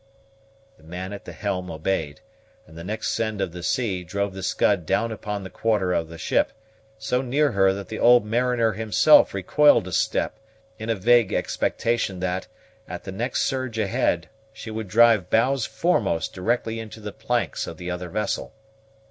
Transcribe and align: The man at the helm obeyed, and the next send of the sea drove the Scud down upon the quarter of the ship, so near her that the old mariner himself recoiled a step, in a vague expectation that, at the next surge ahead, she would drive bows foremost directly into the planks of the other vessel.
The 0.77 0.83
man 0.83 1.13
at 1.13 1.25
the 1.25 1.31
helm 1.31 1.69
obeyed, 1.69 2.21
and 2.65 2.75
the 2.75 2.83
next 2.83 3.11
send 3.13 3.39
of 3.39 3.51
the 3.51 3.61
sea 3.61 4.03
drove 4.03 4.33
the 4.33 4.41
Scud 4.41 4.83
down 4.83 5.11
upon 5.11 5.43
the 5.43 5.49
quarter 5.51 5.93
of 5.93 6.07
the 6.07 6.17
ship, 6.17 6.53
so 6.97 7.21
near 7.21 7.51
her 7.51 7.71
that 7.71 7.87
the 7.87 7.99
old 7.99 8.25
mariner 8.25 8.73
himself 8.73 9.31
recoiled 9.31 9.87
a 9.87 9.91
step, 9.91 10.39
in 10.79 10.89
a 10.89 10.95
vague 10.95 11.31
expectation 11.33 12.19
that, 12.19 12.47
at 12.87 13.03
the 13.03 13.11
next 13.11 13.43
surge 13.43 13.77
ahead, 13.77 14.27
she 14.51 14.71
would 14.71 14.87
drive 14.87 15.29
bows 15.29 15.67
foremost 15.67 16.33
directly 16.33 16.79
into 16.79 16.99
the 16.99 17.13
planks 17.13 17.67
of 17.67 17.77
the 17.77 17.91
other 17.91 18.09
vessel. 18.09 18.55